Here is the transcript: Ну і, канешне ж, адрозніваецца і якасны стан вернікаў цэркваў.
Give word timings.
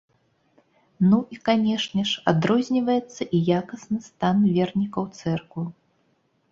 Ну 1.11 1.19
і, 1.35 1.37
канешне 1.49 2.05
ж, 2.13 2.23
адрозніваецца 2.31 3.21
і 3.39 3.43
якасны 3.59 3.99
стан 4.09 4.37
вернікаў 4.57 5.03
цэркваў. 5.21 5.65